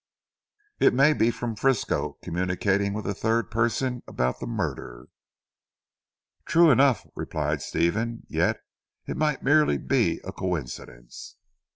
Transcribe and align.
It 0.79 0.95
may 0.95 1.13
be 1.13 1.29
from 1.29 1.55
Frisco 1.55 2.17
communicating 2.23 2.93
with 2.93 3.05
a 3.05 3.13
third 3.13 3.51
person 3.51 4.01
about 4.07 4.39
the 4.39 4.47
murder." 4.47 5.09
"True 6.47 6.71
enough;" 6.71 7.05
replied 7.13 7.61
Stephen, 7.61 8.23
"yet 8.27 8.61
it 9.05 9.15
might 9.15 9.43
merely 9.43 9.77
be 9.77 10.19
a 10.23 10.31
coincidence." 10.31 11.35